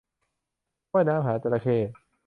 [0.91, 1.75] ว่ายน้ำหาจระเข้